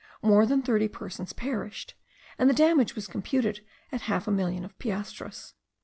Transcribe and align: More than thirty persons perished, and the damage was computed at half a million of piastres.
More 0.23 0.47
than 0.47 0.63
thirty 0.63 0.87
persons 0.87 1.31
perished, 1.31 1.93
and 2.39 2.49
the 2.49 2.55
damage 2.55 2.95
was 2.95 3.05
computed 3.05 3.63
at 3.91 4.01
half 4.01 4.27
a 4.27 4.31
million 4.31 4.65
of 4.65 4.75
piastres. 4.79 5.53